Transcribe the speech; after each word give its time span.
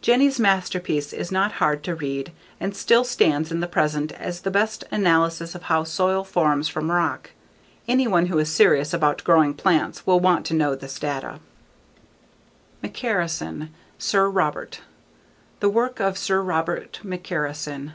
Jenny's 0.00 0.40
masterpiece 0.40 1.12
is 1.12 1.30
not 1.30 1.52
hard 1.62 1.84
to 1.84 1.94
read 1.94 2.32
and 2.58 2.74
still 2.74 3.04
stands 3.04 3.52
in 3.52 3.60
the 3.60 3.68
present 3.68 4.10
as 4.10 4.40
the 4.40 4.50
best 4.50 4.82
analysis 4.90 5.54
of 5.54 5.62
how 5.62 5.84
soil 5.84 6.24
forms 6.24 6.66
from 6.66 6.90
rock. 6.90 7.30
Anyone 7.86 8.26
who 8.26 8.36
is 8.40 8.50
serious 8.50 8.92
about 8.92 9.22
growing 9.22 9.54
plants 9.54 10.04
will 10.04 10.18
want 10.18 10.44
to 10.46 10.54
know 10.54 10.74
this 10.74 10.98
data. 10.98 11.38
McCarrison, 12.82 13.68
Sir 13.96 14.28
Robert. 14.28 14.80
_The 15.60 15.70
Work 15.72 16.00
of 16.00 16.18
Sir 16.18 16.42
Robert 16.42 16.98
McCarrison. 17.04 17.92